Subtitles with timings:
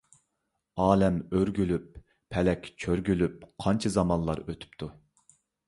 [0.85, 1.99] ئالەم ئۆرگۈلۈپ،
[2.37, 4.93] پەلەك چۆرگۈلۈپ، قانچە زامانلار ئۆتۈپتۇ.